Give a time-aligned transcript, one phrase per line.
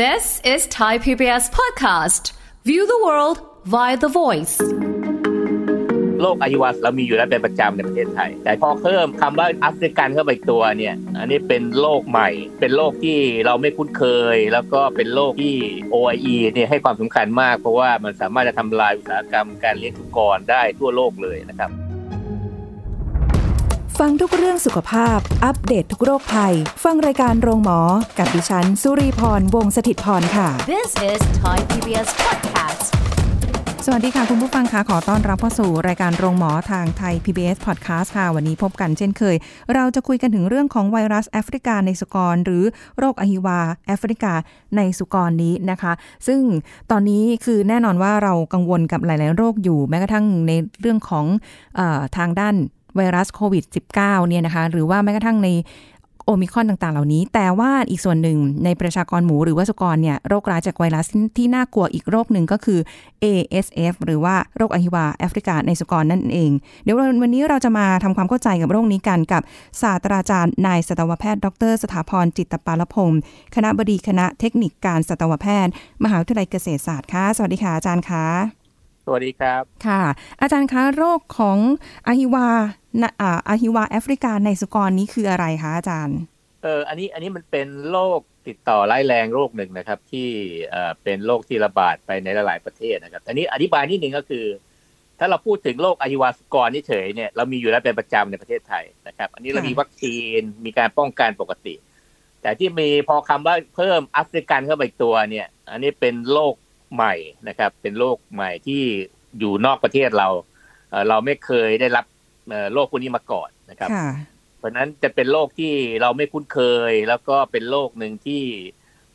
[0.00, 2.32] This is Thai PBS podcast.
[2.64, 3.36] View the world
[3.74, 4.56] via the voice.
[6.20, 12.28] โรคอายุวัสเรามีอยู่แล้วเป็นประจำในประเทศไทย แต่พอเพิ่มคำว่าแอฟริกันเข้าไปตัวเนี่ย อันนี้เป็นโรคใหม่
[12.60, 15.56] เป็นโรคที่เราไม่คุ้นเคย แล้วก็เป็นโรคที่
[15.94, 21.70] OIE เนี่ยให้ความสำคัญมาก เพราะว่ามันสามารถจะทำลายอุตสาหกรรมการเลี้ยงสุกรได้ทั่วโลกเลยนะครับ
[24.06, 26.54] ฟังทุกเรื่องสุขภาพ อัปเดตททุกโรคภัย
[26.84, 27.80] ฟังรายการโรงหมอ
[28.18, 32.82] กับดิฉัน สุรีพร วงศิตพรค่ะ This is Thai PBS podcast.
[33.84, 39.36] สวัสดีค่ะ คุณผู้ฟังคะขอต้อนรับเข้าสู่รายการโรงหมอทางไทย PBS Podcast ค่ะ วันนี้พบกันเช่นเคย
[39.74, 42.64] เราจะคุยกันถึงเรื่องของไวรัสแอฟริกาในสุกร หรือ
[42.98, 44.32] โรคอหิวาแอฟริกา
[44.76, 45.92] ในสุกรนี้นะคะ
[46.26, 46.40] ซึ่ง
[46.90, 51.26] ตอนนี้คือแน่นอนว่าเรากังวลกับหลาย ๆ โรคอยู่แม้กระทั่งในเรื่องของ
[51.76, 52.56] เออทางด้าน
[52.96, 53.64] ไวรัสโควิด
[53.96, 55.48] -19 เนี่ยนะคะ หรือว่าแม้กระทั่งใน
[56.26, 62.80] โอมิคอนต่างๆ เหล่านี้ แต่ว่าอีกส่วนหนึ่งในประชากรหมูหรือว่าสุกรเนี่ยโรคร้ายจากไวรัสที่น่ากลัวอีกโรคหนึ่งก็คือ
[63.24, 66.50] ASF หรือว่าโรคอหิวาแอฟริกาในสุกรนั่นเอง
[66.84, 69.42] เดี๋ยววันนี้เราจะมาทำความเข้าใจกับโรคนี้กันกับ
[69.82, 73.20] ศาสตราจารย์นายสัตวแพทย์ ดร สถาพรจิตตปาลพงศ์
[73.54, 75.72] คณะบดีคณะเทคนิคการสัตวแพทย์
[76.04, 78.59] มหาวิทยาลัยเกษตรศาสตร์ค่ะสวัสดีค่ะอาจารย์ค่ะ
[79.12, 80.02] วัสดีครับ ค่ะ
[80.40, 81.58] อาจารย์คะโรคของ
[82.06, 82.48] อหิวา
[83.02, 86.18] นะอ่าอหิวาแอฟริกาในสุกรนี้คืออะไรคะอาจารย์
[86.62, 90.28] เอออันนี้อันนี้มันเป็นโรคติดต่อร้ายแรงโรคหนึ่งนะครับ ที่
[90.70, 94.44] เอ่อเป็นโรคที่ระบาดไปในหลายๆประเทศนะครับ อันนี้อธิบายนิดนึงก็คือ
[95.18, 101.74] ถ้าเราพูดถึงโรคอายุวาสกรนี่เฉยเนี่ยเรามีอยู่แล้วเป็นประจำในประเทศไทยนะครับ อันนี้เราค่ะมีวัคซีนมีการป้องกันปกติ
[102.42, 106.54] แต่ที่มีพอคำว่าเพิ่มแอฟริกันเข้าไปอีกตัวเนี่ย อันนี้เป็นโรค
[106.94, 107.14] ใหม่
[107.48, 108.82] นะครับ เป็นโรคใหม่ที่
[109.38, 110.28] อยู่นอกประเทศเรา
[110.90, 112.04] เอ่อเราไม่เคยได้รับ
[112.50, 114.08] เอ่อโรคพวกนี้มาก่อนนะครับค่ะ
[114.58, 118.44] เพราะฉะนั้นจะเป็นโรคที่เราไม่คุ้นเคย แล้วก็เป็นโรคหนึ่งที่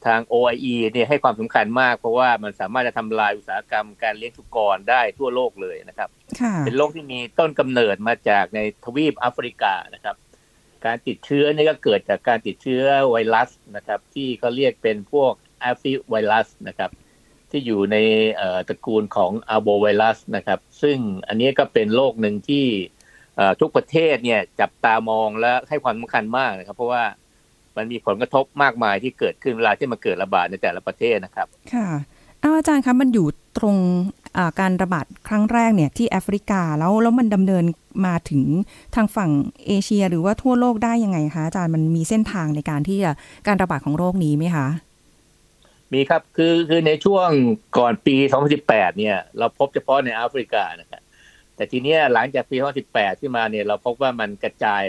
[0.05, 6.09] ทาง OIE เนี่ยให้ความสำคัญมาก เพราะว่ามันสามารถจะทำลายอุตสาหกรรมการเลี้ยงสุกรได้ทั่วโลกเลยนะครับ
[6.41, 10.15] ค่ะเป็นโรคที่มีต้นกำเนิดมาจากในทวีปแอฟริกานะครับ
[10.85, 16.91] การติดเชื้อนี่ก็เกิดจากการติดเชื้อไวรัสนะครับ ที่เขาเรียกเป็นพวกแอฟริไวรัสนะครับ
[17.55, 17.97] ที่อยู่ใน
[18.69, 22.65] ตระกูลของอาโบไวรัสนะครับ ซึ่งอันนี้ก็เป็นโรคหนึ่งที่
[23.59, 27.03] ทุกประเทศเนี่ยจับตามองและให้ความสำคัญมากนะครับ เพราะว่า
[27.77, 31.89] มันมีผลกระทบมากมายที่เกิดขึ้นเวลาที่มันเกิดระบาดในแต่ละประเทศนะครับ ค่ะ
[32.43, 33.27] อาจารย์คะมันอยู่
[33.57, 33.77] ตรง
[34.59, 37.63] การระบาดครั้งแรกเนี่ยที่แอฟริกาแล้วแล้วมันดำเนิน
[38.05, 38.41] มาถึง
[38.95, 39.31] ทางฝั่ง
[39.67, 43.11] เอเชีย หรือว่าทั่วโลกได้ยังไงคะอาจารย์มันมีเส้นทางในการที่จะ
[43.47, 44.67] การระบาดของโรคนี้ไหมคะ
[45.93, 47.29] มีครับคือคือในช่วง
[47.77, 48.15] ก่อนปี
[48.57, 51.01] 2018 เนี่ย เราพบเฉพาะในแอฟริกานะครับ
[51.55, 52.57] แต่ทีเนี้ยหลังจากปี
[52.89, 54.83] 2018 ที่มาเนี่ยเราพบว่ามันกระจาย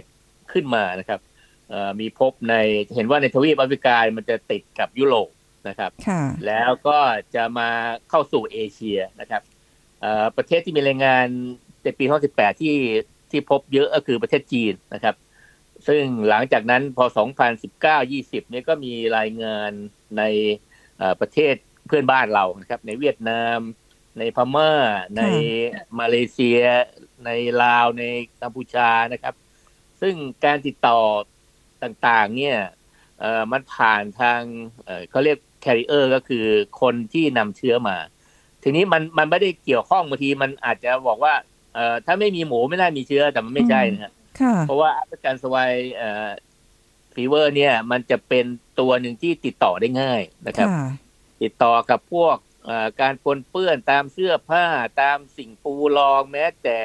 [0.52, 1.20] ขึ้นมานะครับ
[1.68, 2.54] เอ่อมีพบใน
[2.94, 5.28] เห็นว่าในทวีปแอฟริกามันจะติดกับยุโรป
[5.68, 6.98] นะครับค่ะแล้วก็
[7.34, 7.68] จะมา
[8.10, 9.42] เข้าสู่เอเชียนะครับ
[10.00, 11.26] เอ่อประเทศที่มีรายงาน
[11.82, 12.76] ในปี 2018 ที่
[13.30, 15.14] ที่พบเยอะก็คือประเทศจีนนะครับ
[15.88, 17.04] ซึ่งหลังจากนั้นพอ
[17.78, 19.70] 2019-20 เนี่ยก็มีรายงาน
[20.18, 20.65] ในเอ่อ
[21.20, 21.54] ประเทศ
[21.86, 23.58] เพื่อนบ้านเรานะครับ ในเวียดนาม
[24.18, 24.72] ในพม่า
[25.16, 25.22] ใน
[25.98, 26.60] มาเลเซีย
[27.24, 27.30] ใน
[27.62, 28.04] ลาวใน
[28.42, 29.34] กัมพูชานะครับ
[30.00, 30.14] ซึ่ง
[30.44, 31.00] การติดต่อ
[31.82, 32.58] ต่างๆ เนี่ย
[33.20, 34.40] เอ่อมันผ่านทาง
[34.84, 36.46] เอ่อเขาเรียก carrier ก็คือ
[36.80, 37.96] คนที่นำเชื้อมา
[38.62, 41.34] ทีนี้มันมันไม่ได้เกี่ยวข้องบางทีมันอาจจะบอกว่า
[41.74, 45.72] เอ่อถ้าไม่มีหมูไม่น่ามีเชื้อแต่มันไม่ใช่นะฮะค่ะเพราะว่าแอฟริกันสวาย
[47.16, 48.44] ฟีเวอร์เนี่ยมันจะเป็น
[48.80, 50.86] ตัวหนึ่งที่ติดต่อได้ง่ายนะครับค่ะ
[51.42, 54.66] ติดต่อกับพวกเอ่อการปนเปื้อนตามเสื้อผ้า
[55.02, 56.78] ตามสิ่งปูรองแม้แต่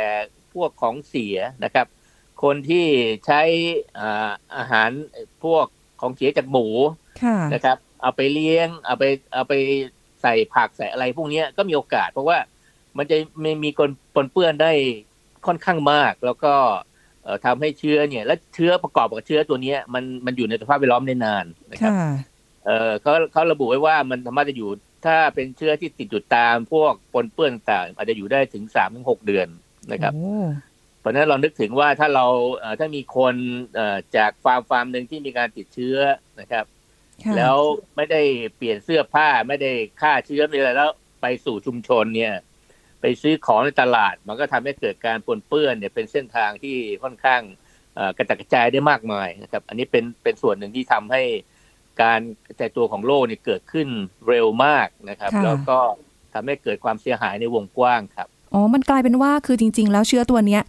[0.54, 1.88] พวกของเสียนะครับ
[2.44, 2.88] คนที่
[3.26, 3.42] ใช้
[4.00, 4.90] อ่าอาหาร
[5.44, 5.66] พวก
[6.02, 6.68] ของเสียจากหมู
[7.24, 9.04] ค่ะนะครับ เอาไปเลี้ยง เอาไป
[9.34, 9.54] เอาไป
[10.22, 12.38] ใส่ผักใส่อะไรพวกเนี้ยก็มีโอกาส เพราะว่า
[12.98, 14.72] มันจะไม่มีคนปนเปื้อนได้
[15.48, 16.91] ค่อนข้างมาก แล้วก็เอ่อ
[17.46, 22.12] ทำให้เชื้อเนี่ย และเชื้อประกอบกับเชื้อตัวเนี้ยมันมันอยู่ในสภาพแวดล้อมได้นานนะครับค่ะ
[22.66, 24.70] เออเขาเขาระบุไว้ว่ามันสามารถจะอยู่
[25.06, 29.48] ถ้าเป็นเชื้อที่ติดอยู่ตามพวกปนเปื้อนต่างอาจจะอยู่ได้ถึงสามถึงหกเดือน
[29.92, 30.36] นะครับโอ้
[31.00, 32.26] เพราะฉะนั้นเรานึกถึงว่าถ้าเรา
[32.58, 33.36] เอ่อถ้ามีคน
[33.76, 35.98] เอ่อจากฟาร์มฟาร์มหนึ่งที่มีการติดเชื้อ
[36.40, 36.66] นะครับ
[37.26, 37.58] ค่ะแล้ว
[37.96, 38.22] ไม่ได้
[38.56, 39.72] เปลี่ยนเสื้อผ้าไม่ได้
[40.02, 40.92] ฆ่าเชื้อไม่ได้อะไรแล้ว
[41.22, 42.34] ไปสู่ชุมชนเนี่ย
[43.02, 47.42] ไปซื้อของในตลาด มันก็ทำให้เกิดการปนเปื้อนเนี่ยเป็นเส้นทางที่ค่อนข้าง
[47.96, 51.22] เอ่อกระจัดกระจายได้มากมายนะครับ อันนี้เป็นเป็นส่วนหนึ่งที่ทำให้
[52.02, 53.88] การกระจายตัวของโรคเนี่ยเกิดขึ้น
[54.28, 55.80] เร็วมากนะครับค่ะแล้วก็
[56.34, 60.62] ทำให้เกิดความเสียหายในวงกว้างครับอ๋อ มันกลายเป็นว่าคือจริง ๆ แล้วเชื้อตัวเนี้ย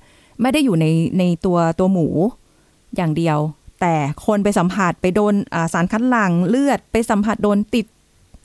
[0.43, 0.87] ไม่ได้อยู่ใน
[1.19, 2.07] ในตัวตัวหมู
[2.97, 3.39] อย่างเดียว
[3.81, 3.95] แต่
[4.27, 7.87] คนไปสัมผัสไปโดนอ่าสารคัดหลั่งเลือดไปสัมผัสโดนติด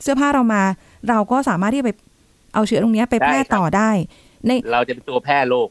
[0.04, 0.64] เสื้อผ้าเรามา
[1.10, 1.92] เราก็สามารถที่จะไป
[2.58, 3.90] เอาเชื้อตรงเนี้ยไปแพร่ได้ครับต่อได้
[4.46, 5.70] ในเราจะเป็นตัวแพร่โรค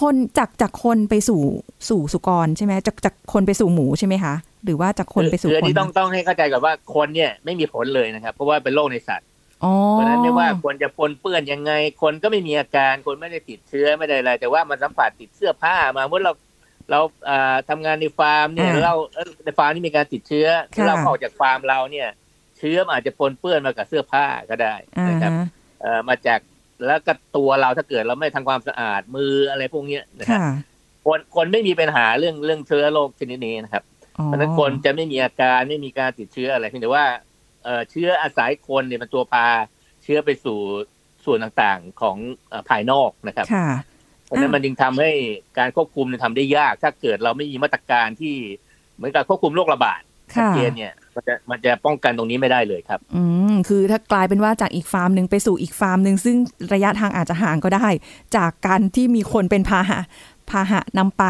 [0.00, 1.42] คนจากจากคนไปสู่
[1.88, 4.34] สู่สุกรใช่ไหมจากจากคนไปสู่หมูใช่ไหมคะ
[4.64, 9.28] หรือว่าจากคนไปสู่คืออัคนนี้ต้องต้องให้เข้าใจก่อนว่าคนเนี่ยไม่มีผลเลยนะครับ เพราะว่าเป็นโรคในสัตว์
[9.64, 11.72] อ๋อเพราะฉะนั้นไม่ว่าคนจะปนเปื้อนยังไง
[12.02, 16.32] คนก็ไม่มีอาการคนไม่ได้ติดเชื้อไม่ได้อะไร แต่ว่ามันสัมผัสติดเสื้อผ้ามาเมื่อเรา
[16.90, 20.46] เราอ่าทำงานในฟาร์มเนี่ยเราเอ่อในฟาร์มนี่มีการติดเชื้อ
[20.86, 22.08] เราออกจากฟาร์มเราเนี่ย
[22.58, 25.48] เชื้อมันอาจจะปนเปื้อนมากับเสื้อผ้าก็ได้อ่านะครับฮะเอ่อ
[26.08, 26.40] มาจาก
[26.86, 30.52] แล้วก็ตัวเราถ้าเกิดเราไม่ทำความสะอาดมืออะไรพวกเนี้ยนะครับค่ะ
[31.04, 33.84] คนคนไม่มีปัญหาเรื่องเรื่องเชื้อโรคชนิดนี้นะครับ
[34.18, 37.04] อ๋อเพราะฉะนั้นคนจะไม่มีอาการไม่มีการติดเชื้ออะไรเพียงแต่ว่า
[37.64, 39.46] เอ่อเชื้ออาศัยคนเนี่ยมันตัวพา
[40.02, 40.58] เชื้อไปสู่
[41.24, 42.16] ส่วนต่างๆของ
[42.48, 43.68] เอ่อภายนอกนะครับค่ะ
[44.24, 45.10] เพราะฉะนั้นอ่ามัมันจึงทำให้
[45.58, 48.34] การควบคุมเนี่ยทำได้ยาก ถ้าเกิดเราไม่มีมาตรการที่
[48.96, 50.00] เหมือนกับควบคุมโรคระบาด
[50.34, 53.22] ชัดค่ะเจนเนี่ย มันจะมันจะป้องกันตรงนี้ไม่ได้เลยครับ อื
[53.52, 56.36] มคือถ้ากลายเป็นว่าจากอีกฟาร์มหนึ่งไปสู่อีกฟาร์มหนึ่งซึ่ง
[56.74, 57.88] ระยะทางอาจจะห่างก็ได้
[58.36, 60.00] จากการที่มีคนเป็นพาหะ
[60.50, 61.24] พาหะนำไป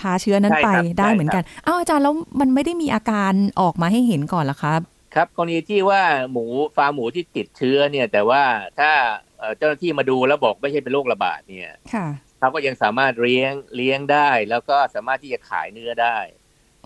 [0.00, 4.80] พาเชื้อนั้นใช่ไปครับได้ใช่เหมือนกันอ้าวอาจารย์แล้วมันไม่ได้มีอาการออกมาให้เห็นก่อนเหรอครับ
[5.14, 6.44] ครับกรณีที่ว่าหมู
[6.76, 8.42] ฟาร์มหมูที่ติดเชื้อเนี่ย แต่ว่า
[8.78, 8.92] ถ้า
[9.38, 12.06] เอ่อเจ้าหน้าที่มาดูแล้วบอกไม่ใช่เป็นโรคระบาดเนี่ยค่ะ
[12.38, 16.37] เขาก็ยังสามารถเลี้ยงเลี้ยงได้ แล้วก็สามารถที่จะขายเนื้อได้อ๋อ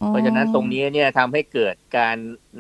[0.09, 2.17] เพราะฉะนั้นตรงนี้เนี่ยทำให้เกิดการ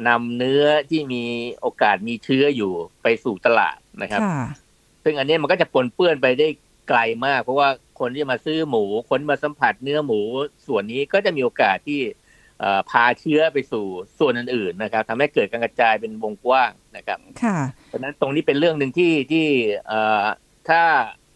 [0.08, 1.24] นำเนื้อที่มี
[1.60, 4.40] โอกาสมีเชื้ออยู่ไปสู่ตลาดนะครับค่ะ
[5.04, 6.48] ซึ่งอันนี้มันก็จะปนเปื้อนไปได้
[6.88, 7.68] ไกลมาก เพราะว่า
[8.00, 10.20] คนที่มาซื้อหมู คนมาสัมผัสเนื้อหมู
[10.66, 12.00] ส่วนนี้ก็จะมีโอกาสที่
[12.60, 13.86] เอ่อพาเชื้อไปสู่
[14.18, 19.46] ส่วนอื่นๆนะครับทำให้เกิดการกระจายเป็นวงกว้างนะครับค่ะเพราะฉะนั้นตรงนี้เป็นเรื่องหนึ่งที่ที่
[19.86, 20.24] เอ่อ
[20.68, 20.82] ถ้า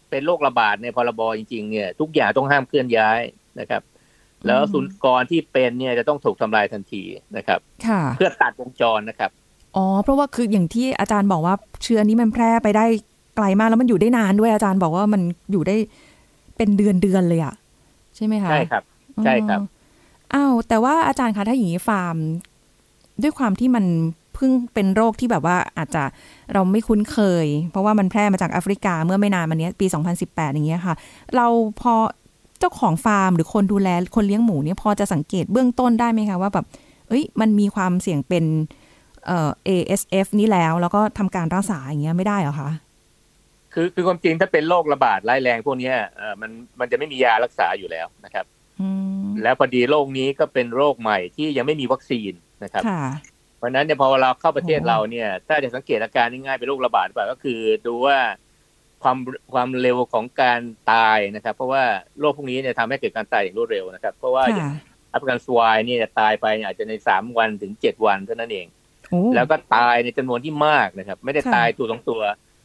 [0.09, 3.21] เป็นโรคระบาดในพรบจริงๆเนี่ยทุกอย่างต้องห้ามเคลื่อนย้าย
[3.59, 3.81] นะครับ
[4.45, 7.03] แล้วอืมสุนกรที่เป็นเนี่ยจะต้องถูกทำลายทันที
[7.37, 9.31] นะครับค่ะเพื่อตัดวงจรนะครับ
[9.75, 12.85] อ๋อ เพราะว่าคืออย่างที่อาจารย์บอกว่าเชื้อนี้มันแพร่ไปได้
[13.35, 15.75] ไกลมากแล้วมันอยู่ได้นานด้วยอาจารย์บอกว่ามันอยู่ได้
[16.57, 17.53] เป็นเดือนเดือนๆเลยอะ
[18.15, 18.83] ใช่ไหมคะใช่ครับ
[19.23, 19.67] ใช่ครับอ๋อ
[20.33, 22.15] อ้าวแต่ว่าอาจารย์คะถ้าอย่างนี้ฟาร์ม
[23.21, 23.85] ด้วยความที่มัน
[24.35, 26.03] เพิ่งเป็นโรคที่แบบว่าอาจจะ
[26.53, 29.85] เราไม่คุ้นเคย เพราะว่ามันแพร่มาจากแอฟริกาเมื่อไม่นานมาเนี้ยปี
[30.19, 30.95] 2018 อย่างเงี้ยค่ะ
[31.35, 31.47] เรา
[31.81, 31.93] พอ
[32.59, 36.65] เจ้าของฟาร์มหรือคนดูแลคนเลี้ยงหมูเนี่ยพอจะสังเกตเบื้องต้นได้ไหมคะว่าแบบ
[37.09, 38.45] เอ้ยมันมีความเสี่ยงเป็น
[39.25, 42.69] เอ่อ ASF นี่แล้ว แล้วก็ทำการรักษาอย่างเงี้ยไม่ได้เหรอคะ
[43.73, 48.45] คือคือความจริงถ้าเป็นโรคระบาดร้ายแรงพวกเนี้ยเอ่อมันมันจะไม่มียารักษาอยู่แล้วนะครับ
[48.81, 48.89] อื
[49.21, 52.31] มแล้วพอดีโรคนี้ก็เป็นโรคใหม่ที่ยังไม่มีวัคซีน
[52.63, 53.03] นะครับค่ะ
[53.57, 58.17] เพราะฉะนั้นเนี่ยพอเราเข้าประเทศโอ้เราเนี่ย ถ้าจะสังเกตอาการง่ายๆเป็นโรคระบาดหรือเปล่าก็คือดูว่า
[59.03, 59.17] ความ
[59.53, 60.61] ความเร็วของการ
[60.91, 61.83] ตายนะครับ เพราะว่า
[62.19, 68.67] โรคพวกนี้เนี่ยทำให้เกิดการตายอย่างรวดเร็วนะครับ เพราะว่าอย่างค่ะแอฟริกันสวายเนี่ยตายไปอาจจะในสามวันถึงเจ็ดวันเท่านั้นเอง
[69.09, 72.21] โอ้แล้วก็ตายในจำนวนที่มากนะครับ ไม่ได้ค่ะตายตัวสองตัว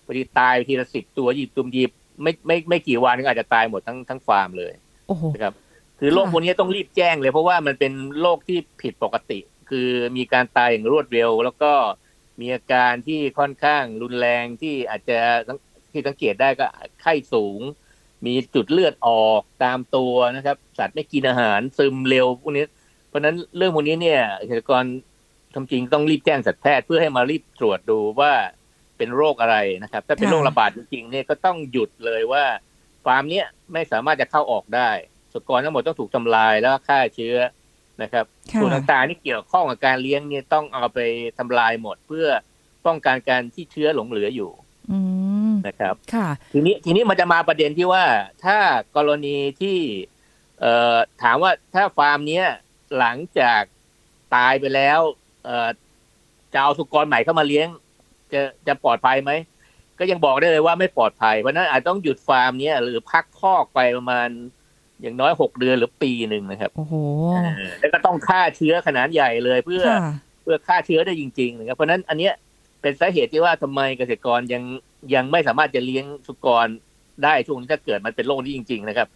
[0.06, 1.90] พอดีตายทีละสิบตัวหยิบตุมหยิบ
[2.22, 4.72] ไม่ไม่ไม่กี่วันก็อาจจะตายหมดทั้งทั้งฟาร์มเลย
[5.08, 5.54] โอ้โหนะครับ
[5.98, 9.38] คือโรคค่ะพวกนี้ต้องรีบแจ้งเลยเพราะว่ามันเป็นโรคที่ผิดปกติ
[9.70, 11.72] คือมีการตายอย่างรวดเร็ว แล้วก็
[12.40, 15.18] มีอาการที่ค่อนข้างรุนแรงที่อาจจะ
[15.92, 16.66] ที่สังเกตได้ก็
[17.02, 17.60] ไข้สูง
[18.26, 22.64] มีจุดเลือดออกตามตัวนะครับ สัตว์ไม่กินอาหารซึมเร็วพวกนี้
[23.08, 24.84] เพราะฉะนั้นเรื่องพวกนี้เนี่ยเกษตรกร
[25.54, 28.32] ทำจริงต้องรีบแจ้งสัตวแพทย์เพื่อให้มารีบตรวจดูว่า
[28.96, 32.44] เป็นโรคอะไรนะครับ ถ้าเป็นค่ะโรคระบาดจริงๆเนี่ยก็ต้องหยุดเลยว่า
[33.04, 34.90] ฟาร์มเนี้ยไม่สามารถจะเข้าออกได้
[35.32, 37.36] สุกรทั้งหมดต้องถูกทำลายแล้วก็ฆ่าเชื้อ
[38.02, 40.98] นะครับค่ะส่วนต่างๆที่เกี่ยวข้องกับการเลี้ยงเนี่ยต้องเอาไป
[41.38, 42.26] ทำลายหมดเพื่อ
[42.86, 44.50] ป้องกันการที่เชื้อหลงเหลืออยู่
[44.90, 44.98] อื
[45.31, 45.31] ม
[45.66, 48.04] นะครับค่ะทีนี้ทีนี้มันจะมาประเด็นที่ว่า
[48.44, 48.58] ถ้า
[48.96, 49.78] กรณีที่
[50.60, 52.46] เอ่อถามว่าถ้าฟาร์มเนี้ย
[52.98, 53.62] หลังจาก
[54.34, 55.00] ตายไปแล้ว
[55.44, 55.68] เอ่อ
[56.52, 57.68] จะเอาสุกรใหม่เข้ามาเลี้ยง
[58.32, 59.32] จะจะปลอดภัยไหม
[59.98, 64.28] ก็ยังบอกได้เลยว่าไม่ปลอดภัยเพราะฉะนั้นอาจต้องหยุดฟาร์มเนี้ยหรือพักคอกไปประมาณ
[65.00, 66.94] อย่างน้อยหกเดือนหรือปีหนึ่งนะครับ โอ้โห
[67.56, 72.34] เออแล้วก็ต้องฆ่าเชื้อขนาดใหญ่เลยเพื่อค่ะเพื่อฆ่าเชื้อได้จริงๆนะครับเพราะฉะนั้นอันเนี้ย
[72.82, 74.62] เป็นสาเหตุที่ว่าทำไมเกษตรกรยัง
[75.14, 76.66] ยังไม่สามารถจะเลี้ยงสุกร
[77.24, 79.08] ได้ช่วงนี้ถ้าเกิดมันเป็นโรคนี้จริง ๆ นะครับ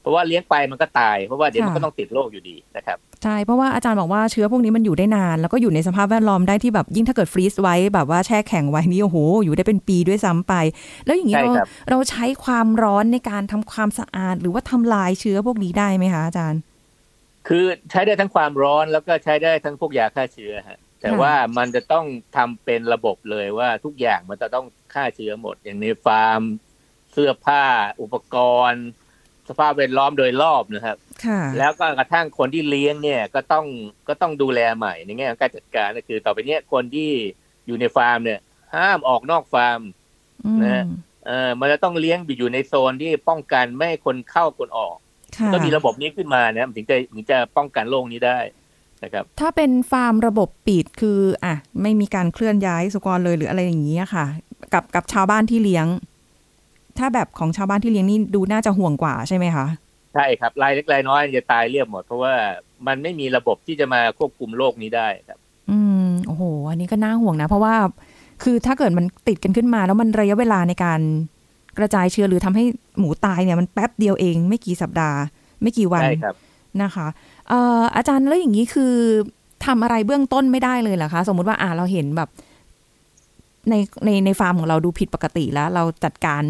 [0.00, 10.54] เพราะว่าเลี้ยงไปมันก็ตาย เพราะว่าเดี๋ยวมันค่ะก็ต้องติดโรคอยู่ดีนะครับใช่เพราะว่าอาจารย์บอกว่าเชื้อพวกนี้มันอยู่ได้นาน แล้วก็อยู่ในสภาพแวดล้อมได้ที่แบบยิ่งถ้าเกิดฟรีซไว้แบบว่าแช่แข็งไว้นี่โอ้โห อยู่ได้เป็นปีด้วยซ้ำไป
[11.06, 16.60] แล้วอย่างนี้ใช่เราครับเราใช้ความร้อนในการทำความสะอาด หรือว่าทำลายเชื้อพวกนี้ได้ไหมคะอาจารย์
[17.48, 26.40] คือใช้ได้ทั้งความร้อนแล้วก็ใช้ได้ทั้งพวกยาฆ่าเชื้อฮะ แต่ค่ะว่ามันจะต้องทำเป็นระบบเลยว่าทุกอย่างมันจะต้องฆ่าเชื้อหมด อย่างในฟาร์ม
[27.12, 27.64] เสื้อผ้า
[28.02, 28.36] อุปก
[28.68, 28.84] รณ์
[29.48, 33.66] สภาพแวดล้อมโดยรอบนะครับค่ะแล้วก็กระทั่งคนที่เลี้ยงเนี่ยก็ต้อง
[34.08, 37.10] ก็ต้องดูแลใหม่ในแง่ของการจัดการก็คือต่อไปเนี้ยคนที่
[37.66, 38.40] อยู่ในฟาร์มเนี่ย
[38.74, 39.80] ห้ามออกนอกฟาร์ม
[40.44, 40.84] อืมนะฮะ
[41.26, 44.96] เออมันจะต้องเลี้ยงอยู่ในโซนที่ป้องกันไม่ให้คนเข้าคนออก
[45.36, 48.38] ค่ะก็มีระบบนี้ขึ้นมานะมันถึงจะถึงจะป้องกันโรคนี้ได้
[49.04, 54.26] นะครับถ้าเป็นฟาร์มระบบปิดคืออะไม่มีการเคลื่อนย้ายสุกรเลยหรืออะไรอย่างนี้ยค่ะ
[54.72, 55.86] กับกับชาวบ้านที่เลี้ยง
[56.98, 59.66] ถ้าแบบของชาวบ้านที่เลี้ยงนี่ดูน่าจะห่วงกว่าใช่ไหมคะ
[60.14, 62.34] ใช่ครับรายเล็กรายน้อยจะตายเรียบหมด เพราะว่า
[62.86, 65.38] มันไม่มีระบบที่จะมาควบคุมโรคนี้ได้ครับ
[65.70, 67.74] อืมโอ้โห อันนี้ก็น่าห่วงนะ เพราะว่า
[68.42, 71.00] คือถ้าเกิดมันติดกันขึ้นมาแล้วมันระยะเวลาในการ
[71.78, 72.64] กระจายเชื้อหรือทำให้
[72.98, 75.18] หมูตายเนี่ยมันแป๊บเดียวเอง ไม่กี่สัปดาห์
[75.62, 76.34] ไม่กี่วันใช่ครับ
[76.82, 77.06] นะคะ
[77.37, 78.94] เอาจารย์แล้วอย่างนี้คือ
[79.66, 82.28] ทำอะไรเบื้องต้นไม่ได้เลยเหรอคะ สมมติว่าอ่าเราเห็นแบบ
[83.70, 83.74] ใน
[84.04, 86.42] ในในฟาร์มของเราดูผิดปกติแล้ว เราจัดการ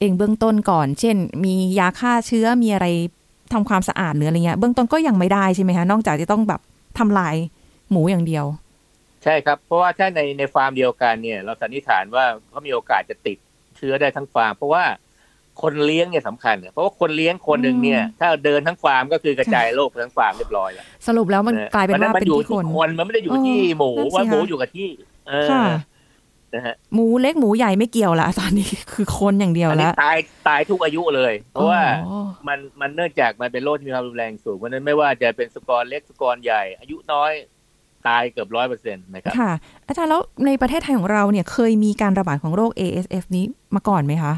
[0.00, 2.86] เองเบื้องต้นก่อน เช่น มียาฆ่าเชื้อมีอะไร
[3.52, 6.60] ทำความสะอาดหรืออะไรเงี้ยเบื้องต้นก็ยังไม่ได้ใช่ไหมคะนอกจากจะต้องแบบ
[6.98, 7.34] ทำลาย
[7.90, 8.44] หมูอย่างเดียว
[9.24, 13.38] ใช่ครับ เพราะว่าถ้าในในฟาร์มเดียวกันเนี่ย เราสันนิษฐานว่าเขามีโอกาสจะติด
[13.76, 14.84] เชื้อได้ทั้งฟาร์มเพราะว่า
[15.62, 24.88] คนเลี้ยงเนี่ยสำคัญเนี่ยเพราะว่าคนเลี้ยงคนหนึ่งเนี่ย ถ้าเดินทั้งฟาร์มก็คือกระจายโรคไปทั้งฟาร์มเรียบร้อยแล้วสรุปแล้วมันกลายเป็นว่าพระฉะเป็นอยู่ที่ที่คนคนมันไม่ได้อยู่ที่หมูเออนั่นสิว่าหมูคะอยู่กับที่
[25.28, 25.64] เออค่ะ
[26.54, 30.16] นะฮะหมูเล็กหมูใหญ่ไม่เกี่ยวละตอนนี้คือคนอย่างเดียวอันนี้แล้วตาย
[30.48, 37.32] ตายทุกอายุเลย เพราะว่าอ๋อมันมันเนื่องจากมันเป็นโรคที่มีความรุนแรงสูงเพราะฉะนั้นไม่ว่าจะเป็นสกอร์เล็กสกอร์ใหญ่ อายุน้อย
[38.08, 39.52] ตายเกือบร้อยเปอร์เซ็นต์นะครับค่ะ
[39.86, 44.34] อาจารย์แล้วในประเทศไทยของเราเนี่ยเคยมีการระบาดของโรค ASF นี้มาก่อนไหมคะ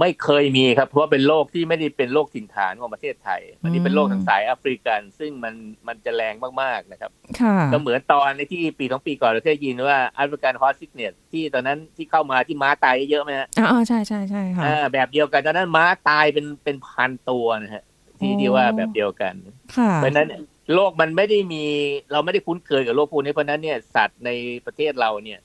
[0.00, 5.54] ไม่เคยมีครับ เพราะว่าเป็นโรคที่ไม่ได้เป็นโรคถิ่นฐานของประเทศไทย อันนี้เป็นโรคทางสายแอฟริกัน ซึ่งมัน
[5.88, 17.82] มันจะแรงมากๆนะครับค่ะก็เหมือนตอนในที่ปีสองปีก่อนเราเคยยินว่า African horse sickness ที่ตอนนั้นที่เข้ามาที่ม้าตายเยอะไหมฮะอ๋อใช่ใช่ใช่ค่ะอ่าแบบเดียวกันตอนนั้นม้าตายเป็นเป็นพันตัวนะฮะ
[18.20, 19.34] ที่โอ้ที่ว่าแบบเดียวกัน
[19.76, 20.28] ค่ะเพราะฉะนั้น
[20.74, 21.64] โรคมันไม่ได้มี
[22.12, 24.30] เราไม่ได้คุ้นเคยกับโรคพวกนี้เพราะฉะนั้นเนี่ยสัตว์ใน
[24.66, 25.38] ประเทศเราเนี่ย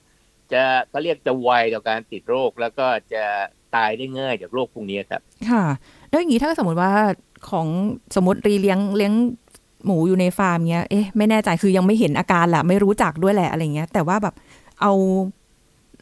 [0.54, 3.24] จะเขาเรียกจะไวต่อการติดโรค แล้วก็จะ
[3.76, 5.64] ตายได้ง่ายจากโรคพวกนี้ครับ ค่ะ
[6.10, 6.94] แล้วอย่างนี้ถ้าสมมติว่า
[7.50, 7.68] ของ
[8.16, 9.14] สมมติรีเลี้ยงเลี้ยง
[9.86, 14.36] หมูอยู่ในฟาร์มเนี้ย เอ๊ะ ไม่แน่ใจคือยังไม่เห็นอาการแหละไม่รู้จักด้วยแหละอะไรเงี้ย แต่ว่าแบบ
[14.82, 14.94] เอา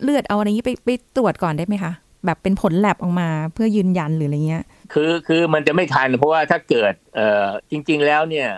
[0.02, 1.94] เลือดเอาอะไรนี้ไปไปตรวจก่อนได้ไหมคะ
[2.26, 8.50] แบบเป็นผลแลบออกมาเพื่อยืนยันหรืออะไรเงี้ย คือคือมันจะไม่ทันเพราะว่าถ้าเกิดเอ่อจริง ๆ แล้วเนี่ย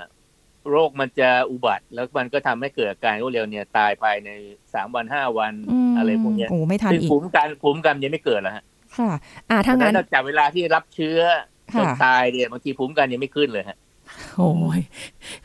[0.71, 4.29] โรคมันจะอุบัติ แล้วมันก็ทำให้เกิดอาการรวดเร็วเนี่ยตายภายใน
[4.73, 5.53] สามวันห้าวัน
[5.89, 8.63] มอะไรพวกเนี้ยโอ้ไม่ทันซึ่งอีกภูมิกันภูมิกันยังไม่เกิดแล้วฮะ
[8.97, 9.11] ค่ะ
[9.49, 11.19] อ่าเพถ้าราะฉะงั้นั้นนจากเวลาที่รับเชื้อ
[11.77, 13.77] จนค่ะตายเนี่ยบางทีภูมิกันยังไม่ขึ้นเลยฮะ
[14.35, 14.81] โอ้ย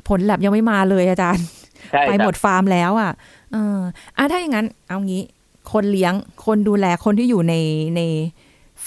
[0.09, 1.45] ผลแลบยังไม่มาเลยอาจารย์
[1.93, 3.13] ใช่ไปคหมรับดฟาร์มแล้วอะ
[3.53, 3.79] เออ
[4.17, 5.23] อะถ้าอย่างนั้น เอางี้
[5.73, 6.15] คนเลี้ยง
[6.47, 7.55] คนดูแลคนที่อยู่ใน
[7.97, 8.01] ใน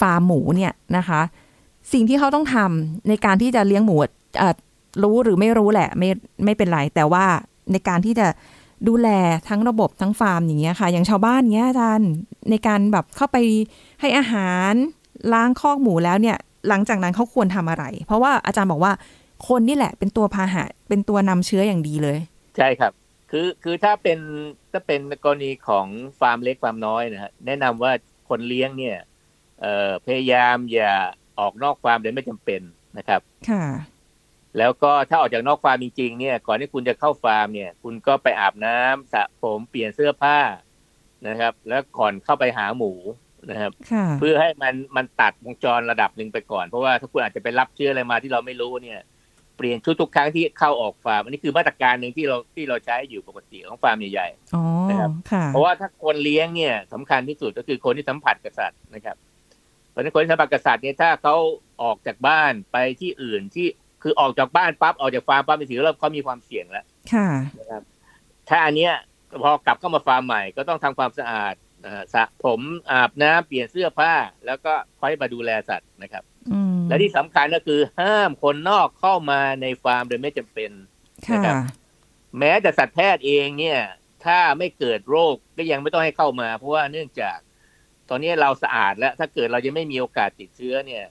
[0.00, 1.20] ฟาร์มหมูเนี่ยนะคะ
[1.92, 3.96] สิ่งที่เขาต้องทำในการที่จะเลี้ยงหมู
[4.38, 4.54] เอ่อ
[5.02, 6.08] รู้หรือไม่รู้แหละ ไม่
[6.44, 7.24] ไม่เป็นไร แต่ว่า
[7.72, 8.26] ในการที่จะ
[8.88, 9.08] ดูแล
[9.48, 12.10] ทั้งระบบทั้งฟาร์มอย่างเงี้ยค่ะ อย่างชาวบ้านเงี้ยอาจารย์
[12.50, 13.36] ในการแบบเข้าไป
[14.00, 14.72] ให้อาหาร
[15.32, 16.36] ล้างคอกหมูแล้วเนี่ย
[16.68, 18.92] หลังจากนั้นเขาควรทำอะไร เพราะว่าอาจารย์บอกว่า
[19.48, 22.18] คนนี่แหละ เป็นตัวพาหะเป็นตัวนำเชื้ออย่างดีเลย
[22.56, 22.92] ใช่ครับ
[23.30, 24.18] คือคือถ้าเป็น
[24.72, 25.86] ถ้าเป็นกรณีของ
[26.20, 27.92] ฟาร์มเล็กฟาร์มน้อยนะฮะแนะนำว่า
[28.28, 28.96] คนเลี้ยงเนี่ย
[29.60, 30.92] เอ่อพยายามอย่า
[31.38, 32.60] ออกนอกฟาร์มโดยไม่จำเป็น
[32.98, 33.64] นะครับ ค่ะ
[34.58, 40.38] แล้วก็ถ้าออกจากนอกฟาร์มจริงๆเนี่ยก่อนที่คุณจะเข้าฟาร์มเนี่ย คุณก็ไปอาบน้ำสระผมเปลี่ยนเสื้อผ้า
[41.28, 42.92] นะครับ แล้วก่อนเข้าไปหาหมู
[43.50, 49.00] นะครับค่ะเพื่อให้มันมันตัดวงจรระดับหนึ่งไปก่อน เพราะว่าถ้าคุณอาจจะไปรับเชื้ออะไรมาที่เราไม่รู้เนี่ย
[49.56, 59.16] เปลี่ยนชุดทุกครั้งที่เข้าออกฟาร์มอันนี้คือมาตรการหนึ่งที่เราที่เราใช้อยู่ปกติของฟาร์มใหญ่อ๋อนะครับค่ะๆเพราะว่าถ้าคนเลี้ยงเนี่ยสำคัญที่สุดก็คือคนที่สัมผัสกับสัตว์นะครับ
[59.90, 61.34] เพราะฉะนั้นคนที่สัมผัสกับสัตว์เนี่ยถ้าเขา
[61.82, 63.66] ออกจากบ้านไปที่อื่นที่
[64.02, 67.82] คือออกจากบ้านปั๊บออกจากฟาร์มปั๊บเป็นสิ่งที่เราเขามีความเสี่ยงแล้วค่ะนะครับ
[68.48, 68.92] ถ้าอันเนี้ย
[69.42, 72.60] พอกลับเข้ามาฟาร์มใหม่ก็ต้องทำความสะอาดเอ่อสระผม
[72.90, 74.12] อาบน้ำเปลี่ยนเสื้อผ้า
[74.46, 80.70] แล้วก็ค่อยมาดูแลสัตว์นะครับอืมและที่สำคัญก็คือห้ามคนนอกเข้ามาในฟาร์มโดยไม่จำเป็น
[81.26, 81.54] ค่ะนะครับ
[82.38, 83.80] แม้แต่สัตวแพทย์เองเนี่ย
[84.24, 87.38] ถ้าไม่เกิดโรคก็ยังไม่ต้องให้เข้ามา เพราะว่าเนื่องจาก
[88.08, 91.04] ตอนนี้เราสะอาดแล้ว ถ้าเกิดเราจะไม่มีโอกาสติดเชื้อเนี่ย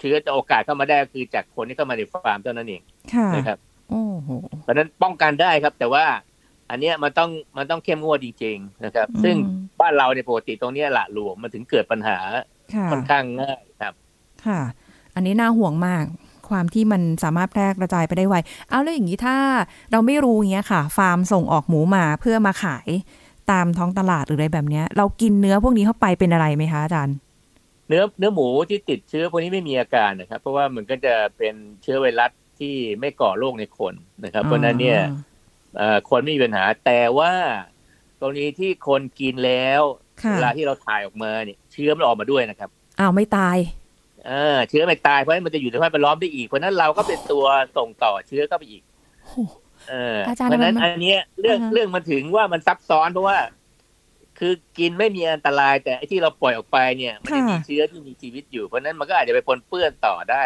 [0.00, 2.82] เชื้อจะโอกาสเข้ามาได้ก็คือจากคนที่เข้ามาในฟาร์มเท่านั้นเอง
[3.14, 3.58] ค่ะนะครับ
[3.90, 4.28] โอ้โห
[4.62, 6.04] เพราะฉะนั้นป้องกันได้ครับ แต่ว่า
[6.70, 12.18] อันเนี้ยมันต้องมันต้องเข้มงวดจริงๆนะครับ ซึ่งอืมบ้านเราในยปกติตรงเนี้ยละหลวมมันถึงเกิดปัญหา
[12.74, 13.92] ค่ะค่อนข้างง่ายครับ
[14.46, 14.60] ค่ะ
[15.14, 16.04] อันนี้น่าห่วงมาก
[16.48, 18.36] ความที่มันสามารถแพร่กระจายไปได้ไว
[18.68, 19.36] เอาแล้วอย่างนี้ถ้า
[19.90, 22.88] เราไม่รู้อย่างเงี้ยค่ะ ฟาร์มส่งออกหมูมาเพื่อมาขาย
[23.50, 27.16] ตามท้องตลาดหรืออะไรแบบเนี้ย เรากินเนื้อพวกนี้เข้าไปเป็นอะไรไหมคะอาจารย์
[27.88, 32.30] เนื้อเนื้อหมูที่ติดเชื้อพวกนี้ไม่มีอาการนะครับ เพราะว่ามันก็จะเป็นเชื้อไวรัส
[32.60, 35.00] ที่ไม่ก่อโรคในคนนะครับ เพราะฉะนั้นเนี่ย
[35.78, 37.32] เอ่อคนไม่มีปัญหาแต่ว่า
[38.20, 39.82] กรณีที่คนกินแล้ว
[40.22, 43.56] ค่ะเวลาที่เราถ่ายออกมาเนี่ยเชื้อมันออกมาด้วยนะครับอ้าวไม่ตาย
[44.26, 47.44] เออเชื้อไม่ตายเพราะฉะนั้นมันจะอยู่ในสภาพแวดล้อมได้อีกเพราะฉะนั้นเราก็เป็นตัว
[47.76, 48.82] ส่งต่อเชื้อเข้าไปอีก
[49.22, 49.36] โอ้โห
[49.90, 53.36] เอออาจารย์เพราะฉะนั้นมันอันเนี้ยเรื่องอ่าฮะเรื่องมันถึงว่ามันซับซ้อนเพราะว่า
[54.38, 60.44] คือกินไม่มีอันตราย แต่ไอ้ที่เราปล่อยออกไปเนี่ยมันยังมีเชื้อที่มีชีวิตอยู่เพราะฉะนั้นมันก็อาจจะไปปนเปื้อนต่อได้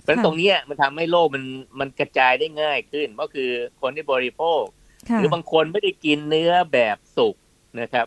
[0.00, 1.44] เพราะฉะนั้นตรงเนี้ยมันทำให้โรคมัน
[1.80, 4.62] มันกระจายได้ง่ายขึ้น ก็คือคนที่บริโภค
[5.08, 7.36] ค่ะหรือบางคนไม่ได้กินเนื้อแบบสุก
[7.80, 8.06] นะครับ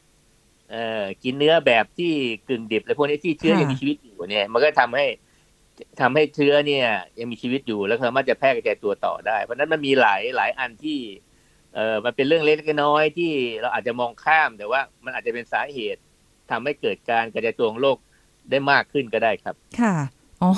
[0.72, 2.12] เอ่อกินเนื้อแบบที่
[2.50, 5.06] กึ่งดิบและพวกนี้ที่เชื้อค่ะยังมีชีวิตอยู่เนี่ย มันก็ทำให้
[6.02, 6.88] ทำให้เชื้อเนี่ย
[7.20, 11.00] ยังมีชีวิตอยู่แล้วสามารถจะแพร่กระจายตัวต่อได้ เพราะฉะนั้นมันมีหลายหลายอันที่
[11.76, 16.02] เอ่อมันเป็นเรื่องเล็กๆน้อยๆที่เราอาจจะมองข้ามแต่ว่ามันอาจจะเป็นสาเหตุ
[16.52, 17.98] ทำให้เกิดการกระจายตัวของโรค
[18.50, 19.96] ได้มากขึ้นก็ได้ครับ ค่ะ
[20.42, 20.52] อ๋อ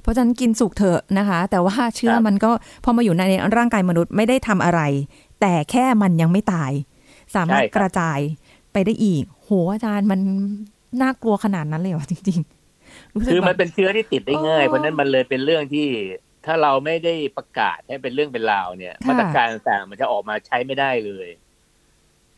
[0.00, 2.50] เพราะฉะนั้นกินสุกเถอะนะคะ แต่ว่าเชื้อครับมันก็
[2.84, 3.22] พอมาอยู่ใน
[3.56, 4.80] ร่างกายมนุษย์ไม่ได้ทำอะไร
[5.40, 6.72] แต่แค่มันยังไม่ตาย
[7.34, 8.18] สามารถกระจาย
[8.72, 10.20] ไปได้อีก โหอาจารย์มัน
[11.02, 15.86] น่ากลัวขนาดนั้นเลยเหรอจริงๆรู้สึกคือมันแบบเป็นเชื้อที่ติดได้ง่ายอ๋อเพราะฉะนั้นมันเลยเป็นเรื่องที่
[16.46, 21.28] ถ้าเราไม่ได้ประกาศให้เป็นเรื่องเป็นราวเนี่ยค่ะมาตรการต่างๆมันจะออกมาใช้ไม่ได้เลย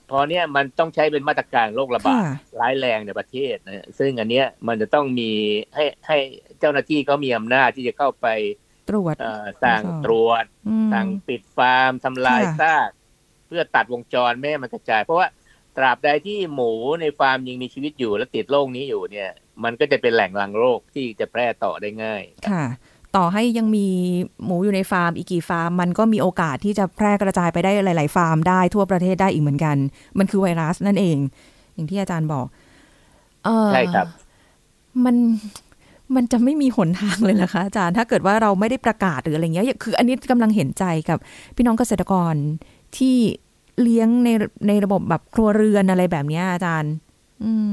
[0.06, 5.30] เพราะเนี่ยมันต้องใช้เป็นมาตรการโรคระบาดค่ะร้ายแรงในประเทศนะซึ่งอันเนี้ยมันจะต้องมี
[5.74, 6.18] ให้ให้
[6.60, 8.26] เจ้าหน้าที่เขามีอำนาจที่จะเข้าไป
[8.90, 12.88] ตรวจเอ่อสั่งตรวจสอบตรวจอืมสั่งปิดฟาร์มทำลายค่ะซาก
[13.46, 15.28] เพื่อตัดวงจรไม่ให้มันกระจาย เพราะว่า
[15.76, 19.30] ตราบใดที่หมูในฟาร์มยังมีชีวิตอยู่และติดโรคนี้อยู่เนี่ย
[19.64, 22.64] มันก็จะเป็นแหล่งรังโรคที่จะแพร่ต่อได้ง่ายค่ะ
[23.16, 23.86] ต่อให้ยังมี
[24.44, 29.76] หมูอยู่ในฟาร์มอีกกี่ฟาร์ม มันก็มีโอกาสที่จะแพร่กระจายไปได้หลาย ๆ ฟาร์มได้ทั่วประเทศได้อีกเหมือนกัน
[30.18, 31.18] มันคือไวรัสนั่นเอง
[31.74, 32.46] อย่างที่อาจารย์บอก
[33.44, 34.06] เออใช่ครับ
[35.04, 35.16] มัน
[36.14, 41.18] มันจะไม่มีหนทางเลยนะคะอาจารย์ถ้าเกิดว่าเราไม่ได้ประกาศหรืออะไรเงี้ยคืออันนี้กำลังเห็นใจกับ
[41.56, 42.34] พี่น้องเกษตรกร
[42.96, 43.16] ที่
[43.82, 44.28] เลี้ยงใน
[44.68, 47.11] ในระบบแบบครัวเรือนอะไรแบบเนี้ยอาจารย์อืม